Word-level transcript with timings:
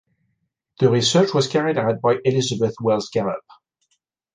The 0.79 0.89
research 0.89 1.31
was 1.31 1.47
carried 1.47 1.77
out 1.77 2.01
by 2.01 2.15
Elizabeth 2.25 2.73
Wells 2.81 3.11
Gallup. 3.13 3.43